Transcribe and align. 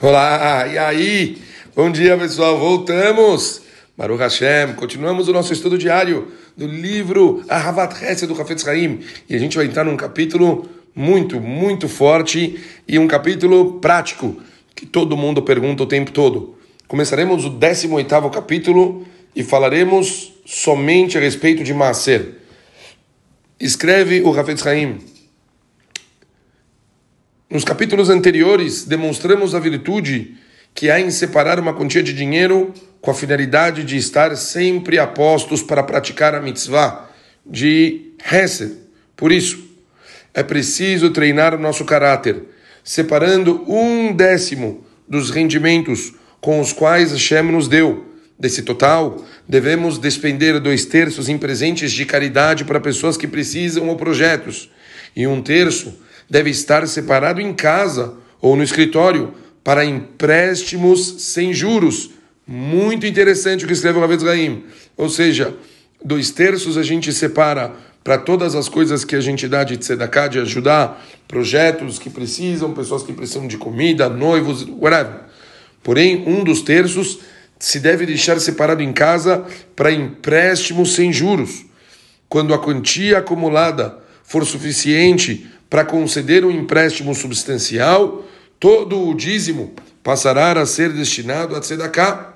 Olá, 0.00 0.64
e 0.68 0.78
aí? 0.78 1.38
Bom 1.74 1.90
dia, 1.90 2.16
pessoal. 2.16 2.56
Voltamos. 2.56 3.62
Baruch 3.96 4.20
Hashem. 4.20 4.74
Continuamos 4.76 5.26
o 5.26 5.32
nosso 5.32 5.52
estudo 5.52 5.76
diário 5.76 6.28
do 6.56 6.68
livro 6.68 7.42
Ahavat 7.48 8.00
Hesed 8.00 8.32
do 8.32 8.40
Hafetz 8.40 8.64
Haim. 8.68 9.00
E 9.28 9.34
a 9.34 9.38
gente 9.40 9.56
vai 9.56 9.66
entrar 9.66 9.82
num 9.82 9.96
capítulo 9.96 10.68
muito, 10.94 11.40
muito 11.40 11.88
forte 11.88 12.60
e 12.86 12.96
um 12.96 13.08
capítulo 13.08 13.80
prático 13.80 14.36
que 14.72 14.86
todo 14.86 15.16
mundo 15.16 15.42
pergunta 15.42 15.82
o 15.82 15.86
tempo 15.86 16.12
todo. 16.12 16.56
Começaremos 16.86 17.44
o 17.44 17.50
18º 17.50 18.30
capítulo 18.30 19.04
e 19.34 19.42
falaremos 19.42 20.32
somente 20.46 21.18
a 21.18 21.20
respeito 21.20 21.64
de 21.64 21.74
Maaser. 21.74 22.36
Escreve 23.58 24.22
o 24.22 24.38
Hafetz 24.38 24.64
Haim 24.64 25.17
nos 27.50 27.64
capítulos 27.64 28.10
anteriores, 28.10 28.84
demonstramos 28.84 29.54
a 29.54 29.60
virtude 29.60 30.36
que 30.74 30.90
há 30.90 31.00
em 31.00 31.10
separar 31.10 31.58
uma 31.58 31.72
quantia 31.72 32.02
de 32.02 32.12
dinheiro 32.12 32.74
com 33.00 33.10
a 33.10 33.14
finalidade 33.14 33.84
de 33.84 33.96
estar 33.96 34.36
sempre 34.36 34.98
a 34.98 35.06
postos 35.06 35.62
para 35.62 35.82
praticar 35.82 36.34
a 36.34 36.42
mitzvah 36.42 37.08
de 37.46 38.12
Hesed. 38.30 38.74
Por 39.16 39.32
isso, 39.32 39.66
é 40.34 40.42
preciso 40.42 41.10
treinar 41.10 41.54
o 41.54 41.58
nosso 41.58 41.86
caráter, 41.86 42.42
separando 42.84 43.64
um 43.66 44.14
décimo 44.14 44.84
dos 45.08 45.30
rendimentos 45.30 46.12
com 46.40 46.60
os 46.60 46.72
quais 46.72 47.12
Hashem 47.12 47.44
nos 47.44 47.66
deu. 47.66 48.04
Desse 48.38 48.62
total, 48.62 49.24
devemos 49.48 49.98
despender 49.98 50.60
dois 50.60 50.84
terços 50.84 51.28
em 51.28 51.38
presentes 51.38 51.90
de 51.92 52.04
caridade 52.04 52.64
para 52.64 52.78
pessoas 52.78 53.16
que 53.16 53.26
precisam 53.26 53.88
ou 53.88 53.96
projetos, 53.96 54.70
e 55.16 55.26
um 55.26 55.42
terço 55.42 55.98
deve 56.28 56.50
estar 56.50 56.86
separado 56.86 57.40
em 57.40 57.52
casa 57.52 58.14
ou 58.40 58.56
no 58.56 58.62
escritório 58.62 59.34
para 59.64 59.84
empréstimos 59.84 61.22
sem 61.22 61.52
juros. 61.52 62.10
Muito 62.46 63.06
interessante 63.06 63.64
o 63.64 63.66
que 63.66 63.74
escreve 63.74 63.98
o 63.98 64.00
Rav 64.00 64.16
Gaim. 64.16 64.64
Ou 64.96 65.08
seja, 65.08 65.54
dois 66.02 66.30
terços 66.30 66.78
a 66.78 66.82
gente 66.82 67.12
separa 67.12 67.74
para 68.02 68.16
todas 68.16 68.54
as 68.54 68.68
coisas 68.68 69.04
que 69.04 69.14
a 69.14 69.20
gente 69.20 69.46
dá 69.46 69.64
de 69.64 69.76
tzedakah, 69.76 70.28
de 70.28 70.38
ajudar 70.38 71.04
projetos 71.26 71.98
que 71.98 72.08
precisam, 72.08 72.72
pessoas 72.72 73.02
que 73.02 73.12
precisam 73.12 73.46
de 73.46 73.58
comida, 73.58 74.08
noivos, 74.08 74.66
whatever. 74.66 75.24
Porém, 75.82 76.24
um 76.26 76.42
dos 76.42 76.62
terços 76.62 77.18
se 77.58 77.80
deve 77.80 78.06
deixar 78.06 78.40
separado 78.40 78.82
em 78.82 78.92
casa 78.92 79.44
para 79.76 79.92
empréstimos 79.92 80.94
sem 80.94 81.12
juros. 81.12 81.66
Quando 82.28 82.54
a 82.54 82.58
quantia 82.58 83.18
acumulada 83.18 83.98
for 84.22 84.46
suficiente 84.46 85.46
para 85.68 85.84
conceder 85.84 86.44
um 86.44 86.50
empréstimo 86.50 87.14
substancial, 87.14 88.24
todo 88.58 89.08
o 89.08 89.14
dízimo 89.14 89.74
passará 90.02 90.58
a 90.58 90.66
ser 90.66 90.92
destinado 90.92 91.54
a 91.54 91.60
tzedakah. 91.60 92.34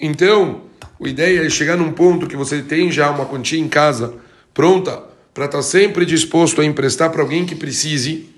Então, 0.00 0.62
a 1.02 1.08
ideia 1.08 1.44
é 1.44 1.50
chegar 1.50 1.76
num 1.76 1.92
ponto 1.92 2.26
que 2.26 2.36
você 2.36 2.62
tem 2.62 2.90
já 2.90 3.10
uma 3.10 3.26
quantia 3.26 3.58
em 3.58 3.68
casa 3.68 4.14
pronta 4.54 5.02
para 5.34 5.44
estar 5.44 5.58
tá 5.58 5.62
sempre 5.62 6.06
disposto 6.06 6.62
a 6.62 6.64
emprestar 6.64 7.10
para 7.10 7.20
alguém 7.20 7.44
que 7.44 7.54
precise, 7.54 8.30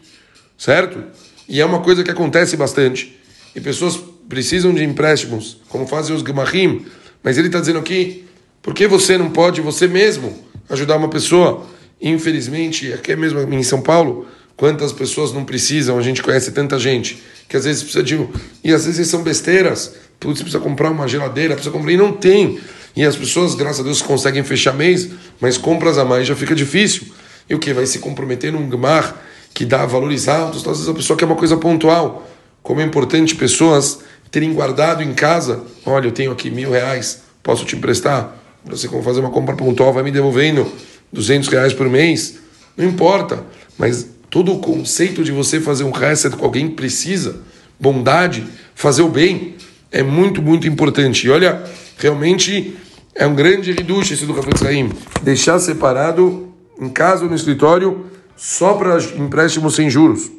certo? 0.56 1.04
E 1.48 1.60
é 1.60 1.64
uma 1.64 1.80
coisa 1.80 2.02
que 2.02 2.10
acontece 2.10 2.56
bastante. 2.56 3.16
E 3.54 3.60
pessoas 3.60 3.96
precisam 4.28 4.74
de 4.74 4.82
empréstimos, 4.82 5.58
como 5.68 5.86
fazem 5.86 6.14
os 6.14 6.22
Gemahim, 6.22 6.84
mas 7.22 7.38
ele 7.38 7.46
está 7.46 7.60
dizendo 7.60 7.78
aqui, 7.78 8.24
por 8.60 8.74
que 8.74 8.88
você 8.88 9.16
não 9.16 9.30
pode, 9.30 9.60
você 9.60 9.86
mesmo, 9.86 10.36
ajudar 10.68 10.96
uma 10.96 11.08
pessoa? 11.08 11.64
Infelizmente, 12.00 12.92
aqui 12.92 13.14
mesmo 13.16 13.40
em 13.52 13.62
São 13.62 13.80
Paulo, 13.80 14.26
quantas 14.56 14.92
pessoas 14.92 15.32
não 15.32 15.44
precisam, 15.44 15.98
a 15.98 16.02
gente 16.02 16.22
conhece 16.22 16.52
tanta 16.52 16.78
gente, 16.78 17.22
que 17.48 17.56
às 17.56 17.64
vezes 17.64 17.82
precisa 17.82 18.04
de. 18.04 18.28
E 18.62 18.72
às 18.72 18.86
vezes 18.86 19.08
são 19.08 19.22
besteiras, 19.22 19.94
putz, 20.20 20.40
precisa 20.40 20.62
comprar 20.62 20.90
uma 20.90 21.08
geladeira, 21.08 21.54
precisa 21.54 21.72
comprar, 21.72 21.92
e 21.92 21.96
não 21.96 22.12
tem. 22.12 22.58
E 22.94 23.04
as 23.04 23.16
pessoas, 23.16 23.54
graças 23.54 23.80
a 23.80 23.82
Deus, 23.82 24.02
conseguem 24.02 24.42
fechar 24.42 24.74
mês, 24.74 25.08
mas 25.40 25.56
compras 25.56 25.98
a 25.98 26.04
mais 26.04 26.26
já 26.26 26.34
fica 26.34 26.54
difícil. 26.54 27.02
E 27.48 27.54
o 27.54 27.58
que? 27.58 27.72
Vai 27.72 27.86
se 27.86 27.98
comprometer 27.98 28.52
num 28.52 28.68
GMAR 28.68 29.16
que 29.54 29.64
dá 29.64 29.86
valores 29.86 30.28
altos, 30.28 30.60
às 30.66 30.78
vezes 30.78 30.88
a 30.88 30.94
pessoa 30.94 31.16
quer 31.16 31.24
uma 31.24 31.34
coisa 31.34 31.56
pontual. 31.56 32.28
Como 32.62 32.80
é 32.80 32.84
importante 32.84 33.34
pessoas 33.34 34.00
terem 34.30 34.52
guardado 34.52 35.02
em 35.02 35.14
casa, 35.14 35.62
olha, 35.86 36.08
eu 36.08 36.12
tenho 36.12 36.30
aqui 36.30 36.50
mil 36.50 36.70
reais, 36.70 37.22
posso 37.42 37.64
te 37.64 37.74
emprestar? 37.74 38.36
Você 38.64 38.88
fazer 39.02 39.20
uma 39.20 39.30
compra 39.30 39.56
pontual, 39.56 39.92
vai 39.92 40.02
me 40.02 40.10
devolvendo 40.10 40.70
200 41.12 41.48
reais 41.48 41.72
por 41.72 41.88
mês, 41.88 42.38
não 42.76 42.86
importa. 42.86 43.44
Mas 43.76 44.06
todo 44.30 44.52
o 44.52 44.58
conceito 44.58 45.24
de 45.24 45.32
você 45.32 45.60
fazer 45.60 45.84
um 45.84 45.90
reset 45.90 46.36
com 46.36 46.44
alguém 46.44 46.68
que 46.68 46.74
precisa, 46.74 47.40
bondade, 47.78 48.46
fazer 48.74 49.02
o 49.02 49.08
bem, 49.08 49.56
é 49.90 50.02
muito, 50.02 50.42
muito 50.42 50.66
importante. 50.66 51.26
E 51.26 51.30
olha, 51.30 51.64
realmente 51.96 52.76
é 53.14 53.26
um 53.26 53.34
grande 53.34 53.72
reduche 53.72 54.14
esse 54.14 54.26
do 54.26 54.34
Café 54.34 54.56
Saim. 54.56 54.92
Deixar 55.22 55.58
separado 55.58 56.52
em 56.80 56.88
casa 56.88 57.24
ou 57.24 57.30
no 57.30 57.36
escritório 57.36 58.06
só 58.36 58.74
para 58.74 58.98
empréstimos 59.16 59.74
sem 59.74 59.90
juros. 59.90 60.30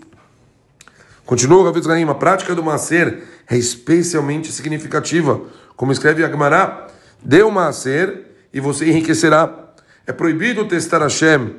Continua 1.25 1.61
o 1.61 1.73
Café 1.73 1.83
Saim. 1.83 2.09
A 2.09 2.15
prática 2.15 2.55
do 2.55 2.63
Macer 2.63 3.23
é 3.49 3.57
especialmente 3.57 4.51
significativa. 4.51 5.41
Como 5.75 5.91
escreve 5.91 6.23
Agmará, 6.23 6.87
dê 7.23 7.41
o 7.41 7.51
Macer 7.51 8.25
e 8.53 8.59
você 8.59 8.89
enriquecerá. 8.89 9.68
É 10.09 10.11
proibido 10.11 10.65
testar 10.65 11.03
Hashem 11.03 11.57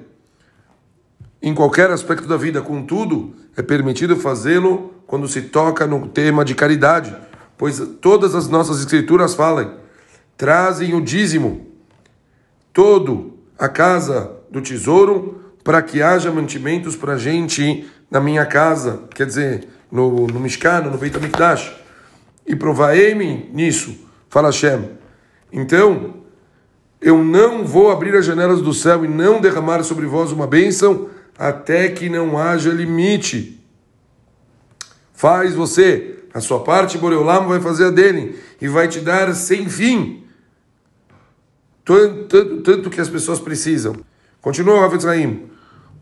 em 1.41 1.55
qualquer 1.55 1.89
aspecto 1.93 2.27
da 2.27 2.37
vida, 2.37 2.61
contudo, 2.61 3.33
é 3.57 3.63
permitido 3.63 4.17
fazê-lo 4.17 4.93
quando 5.07 5.29
se 5.29 5.43
toca 5.43 5.87
no 5.87 6.09
tema 6.09 6.45
de 6.45 6.57
caridade, 6.57 7.17
pois 7.57 7.81
todas 8.01 8.35
as 8.35 8.49
nossas 8.49 8.81
escrituras 8.81 9.35
falam, 9.35 9.77
trazem 10.37 10.95
o 10.95 11.01
dízimo 11.01 11.65
todo 12.73 13.39
a 13.57 13.69
casa 13.69 14.33
do 14.51 14.61
tesouro 14.61 15.53
para 15.63 15.81
que 15.81 16.03
haja 16.03 16.33
mantimentos 16.33 16.97
para 16.97 17.13
a 17.13 17.19
gente 17.19 17.89
na 18.11 18.19
minha 18.19 18.45
casa, 18.45 19.05
quer 19.15 19.27
dizer, 19.27 19.69
no, 19.93 20.27
no 20.27 20.41
Mishkan, 20.41 20.81
no 20.81 20.99
Beit 20.99 21.17
HaMikdash. 21.17 21.73
E 22.45 22.57
provaei-me 22.57 23.49
nisso, 23.55 23.97
fala 24.29 24.49
Hashem. 24.49 24.91
Então, 25.53 26.20
eu 27.01 27.25
não 27.25 27.65
vou 27.65 27.91
abrir 27.91 28.15
as 28.15 28.27
janelas 28.27 28.61
do 28.61 28.75
céu 28.75 29.05
e 29.05 29.09
não 29.09 29.41
derramar 29.41 29.83
sobre 29.83 30.07
vós 30.07 30.33
uma 30.33 30.47
bênção 30.47 31.09
até 31.39 31.89
que 31.89 32.09
não 32.11 32.37
haja 32.37 32.71
limite. 32.71 33.65
Faz 35.15 35.55
você 35.55 36.19
a 36.33 36.41
sua 36.41 36.61
parte, 36.61 36.99
Boreolam 36.99 37.49
vai 37.49 37.61
fazer 37.61 37.87
a 37.87 37.91
dele 37.91 38.39
e 38.61 38.69
vai 38.69 38.87
te 38.87 39.01
dar 39.01 39.35
sem 39.35 39.69
fim. 39.69 40.25
Tanto, 41.85 42.25
tanto, 42.25 42.57
tanto 42.63 42.91
que 42.91 43.01
as 43.01 43.09
pessoas 43.09 43.41
precisam. 43.41 43.97
Continua 44.41 44.75
o 44.77 44.81
Rav 44.81 44.95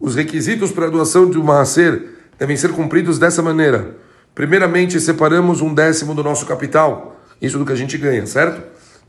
Os 0.01 0.15
requisitos 0.17 0.73
para 0.73 0.87
a 0.87 0.91
doação 0.91 1.31
de 1.31 1.39
um 1.39 1.45
maaser 1.45 2.11
devem 2.39 2.57
ser 2.57 2.73
cumpridos 2.73 3.19
dessa 3.19 3.43
maneira. 3.43 3.97
Primeiramente, 4.35 5.01
separamos 5.01 5.61
um 5.61 5.73
décimo 5.73 6.15
do 6.15 6.23
nosso 6.23 6.47
capital, 6.47 7.21
isso 7.41 7.59
do 7.59 7.65
que 7.65 7.73
a 7.73 7.77
gente 7.77 7.97
ganha, 7.97 8.27
certo? 8.27 8.63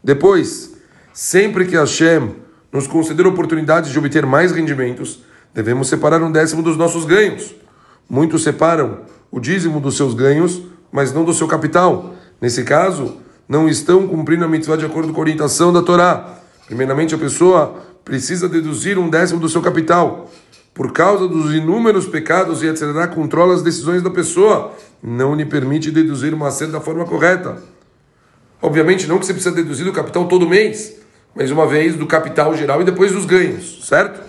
Depois, 0.03 0.78
Sempre 1.21 1.65
que 1.65 1.75
Hashem 1.75 2.33
nos 2.71 2.87
conceder 2.87 3.27
oportunidades 3.27 3.91
de 3.91 3.99
obter 3.99 4.25
mais 4.25 4.53
rendimentos, 4.53 5.19
devemos 5.53 5.89
separar 5.89 6.23
um 6.23 6.31
décimo 6.31 6.63
dos 6.63 6.77
nossos 6.77 7.03
ganhos. 7.03 7.53
Muitos 8.09 8.41
separam 8.41 8.99
o 9.29 9.37
dízimo 9.37 9.81
dos 9.81 9.97
seus 9.97 10.13
ganhos, 10.13 10.61
mas 10.89 11.11
não 11.11 11.25
do 11.25 11.33
seu 11.33 11.45
capital. 11.45 12.15
Nesse 12.39 12.63
caso, 12.63 13.17
não 13.49 13.67
estão 13.67 14.07
cumprindo 14.07 14.45
a 14.45 14.47
mitzvah 14.47 14.77
de 14.77 14.85
acordo 14.85 15.11
com 15.11 15.19
a 15.19 15.23
orientação 15.23 15.73
da 15.73 15.81
Torá. 15.81 16.39
Primeiramente, 16.67 17.13
a 17.13 17.17
pessoa 17.17 17.75
precisa 18.05 18.47
deduzir 18.47 18.97
um 18.97 19.09
décimo 19.09 19.41
do 19.41 19.49
seu 19.49 19.61
capital. 19.61 20.31
Por 20.73 20.93
causa 20.93 21.27
dos 21.27 21.53
inúmeros 21.53 22.07
pecados, 22.07 22.63
e 22.63 22.67
etc., 22.67 22.83
controla 23.13 23.55
as 23.55 23.61
decisões 23.61 24.01
da 24.01 24.09
pessoa, 24.09 24.71
não 25.03 25.35
lhe 25.35 25.45
permite 25.45 25.91
deduzir 25.91 26.33
uma 26.33 26.49
cena 26.49 26.71
da 26.71 26.79
forma 26.79 27.03
correta. 27.03 27.61
Obviamente, 28.61 29.05
não 29.05 29.19
que 29.19 29.25
você 29.25 29.33
precisa 29.33 29.53
deduzir 29.53 29.85
o 29.85 29.91
capital 29.91 30.25
todo 30.25 30.47
mês, 30.47 30.97
mas 31.39 31.51
uma 31.51 31.65
vez 31.65 31.95
do 31.95 32.05
capital 32.05 32.53
geral 32.53 32.81
e 32.81 32.83
depois 32.83 33.13
dos 33.13 33.23
ganhos, 33.23 33.87
certo? 33.87 34.21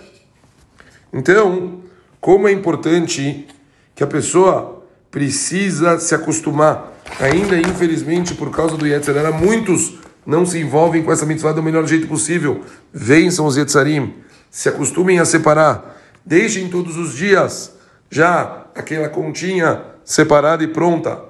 Então, 1.12 1.80
como 2.20 2.46
é 2.46 2.52
importante 2.52 3.48
que 3.96 4.04
a 4.04 4.06
pessoa 4.06 4.84
precisa 5.10 5.98
se 5.98 6.14
acostumar, 6.14 6.92
ainda 7.18 7.58
infelizmente 7.58 8.32
por 8.36 8.52
causa 8.52 8.76
do 8.76 8.86
Yetzirah, 8.86 9.32
muitos 9.32 9.98
não 10.24 10.46
se 10.46 10.60
envolvem 10.60 11.02
com 11.02 11.10
essa 11.10 11.26
mitzvah 11.26 11.50
do 11.50 11.60
melhor 11.60 11.84
jeito 11.84 12.06
possível. 12.06 12.60
Vençam 12.92 13.44
os 13.44 13.56
Yetzarim, 13.56 14.14
se 14.48 14.68
acostumem 14.68 15.18
a 15.18 15.24
separar, 15.24 16.00
deixem 16.24 16.68
todos 16.68 16.96
os 16.96 17.16
dias 17.16 17.74
já 18.08 18.66
aquela 18.72 19.08
continha 19.08 19.82
separada 20.04 20.62
e 20.62 20.68
pronta. 20.68 21.24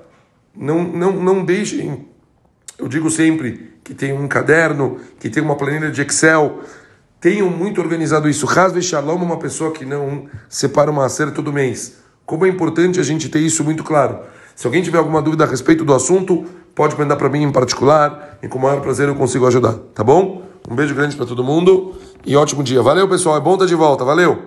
Não, 0.55 0.83
não, 0.83 1.13
não 1.13 1.43
deixem, 1.43 2.07
eu 2.79 2.87
digo 2.87 3.09
sempre, 3.09 3.71
que 3.91 3.95
tem 3.95 4.13
um 4.13 4.29
caderno, 4.29 4.99
que 5.19 5.29
tem 5.29 5.43
uma 5.43 5.57
planilha 5.57 5.91
de 5.91 6.01
Excel. 6.01 6.61
Tenham 7.21 7.51
muito 7.51 7.81
organizado 7.81 8.29
isso. 8.29 8.47
Rasve 8.47 8.81
Shalom 8.81 9.17
uma 9.17 9.37
pessoa 9.37 9.73
que 9.73 9.85
não 9.85 10.27
separa 10.49 10.93
uma 10.93 11.05
acerta 11.05 11.33
todo 11.33 11.53
mês. 11.53 11.97
Como 12.25 12.47
é 12.47 12.49
importante 12.49 13.01
a 13.01 13.03
gente 13.03 13.29
ter 13.29 13.41
isso 13.41 13.65
muito 13.65 13.83
claro. 13.83 14.21
Se 14.55 14.65
alguém 14.65 14.81
tiver 14.81 14.99
alguma 14.99 15.21
dúvida 15.21 15.43
a 15.43 15.47
respeito 15.49 15.85
do 15.85 15.93
assunto, 15.93 16.45
pode 16.73 16.97
mandar 16.97 17.17
para 17.17 17.29
mim 17.29 17.43
em 17.43 17.51
particular, 17.51 18.39
e 18.41 18.47
com 18.47 18.61
o 18.61 18.63
maior 18.63 18.81
prazer 18.81 19.09
eu 19.09 19.17
consigo 19.17 19.45
ajudar, 19.49 19.73
tá 19.93 20.05
bom? 20.05 20.43
Um 20.71 20.77
beijo 20.77 20.95
grande 20.95 21.17
para 21.17 21.27
todo 21.27 21.43
mundo 21.43 21.97
e 22.25 22.37
ótimo 22.37 22.63
dia. 22.63 22.81
Valeu, 22.81 23.09
pessoal. 23.09 23.37
É 23.37 23.41
bom 23.41 23.55
estar 23.55 23.67
de 23.67 23.75
volta. 23.75 24.05
Valeu! 24.05 24.39